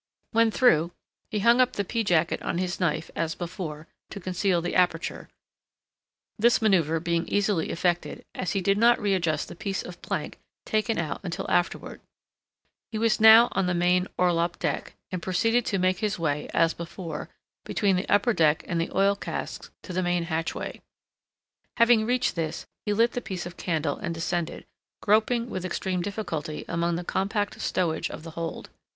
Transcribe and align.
When 0.31 0.49
through, 0.49 0.93
he 1.29 1.41
hung 1.41 1.61
up 1.61 1.73
the 1.73 1.83
pea 1.85 2.03
jacket 2.03 2.41
on 2.41 2.57
his 2.57 2.79
knife, 2.79 3.11
as 3.15 3.35
before, 3.35 3.87
to 4.09 4.19
conceal 4.19 4.59
the 4.59 4.73
aperture—this 4.73 6.59
manoeuvre 6.59 6.99
being 6.99 7.27
easily 7.27 7.69
effected, 7.69 8.25
as 8.33 8.53
he 8.53 8.61
did 8.61 8.79
not 8.79 8.99
readjust 8.99 9.47
the 9.47 9.55
piece 9.55 9.83
of 9.83 10.01
plank 10.01 10.39
taken 10.65 10.97
out 10.97 11.19
until 11.23 11.45
afterward. 11.51 12.01
He 12.91 12.97
was 12.97 13.19
now 13.19 13.49
on 13.51 13.67
the 13.67 13.75
main 13.75 14.07
orlop 14.17 14.57
deck, 14.57 14.95
and 15.11 15.21
proceeded 15.21 15.67
to 15.67 15.77
make 15.77 15.99
his 15.99 16.17
way, 16.17 16.49
as 16.51 16.73
before, 16.73 17.29
between 17.63 17.95
the 17.95 18.09
upper 18.09 18.33
deck 18.33 18.63
and 18.67 18.81
the 18.81 18.89
oil 18.97 19.15
casks 19.15 19.69
to 19.83 19.93
the 19.93 20.01
main 20.01 20.23
hatchway. 20.23 20.81
Having 21.77 22.07
reached 22.07 22.35
this, 22.35 22.65
he 22.87 22.91
lit 22.91 23.11
the 23.11 23.21
piece 23.21 23.45
of 23.45 23.55
candle, 23.55 23.97
and 23.97 24.15
descended, 24.15 24.65
groping 25.03 25.47
with 25.51 25.63
extreme 25.63 26.01
difficulty 26.01 26.65
among 26.67 26.95
the 26.95 27.03
compact 27.03 27.61
stowage 27.61 28.09
of 28.09 28.23
the 28.23 28.31
hold. 28.31 28.71